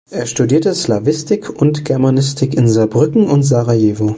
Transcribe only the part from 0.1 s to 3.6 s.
studierte Slawistik und Germanistik in Saarbrücken und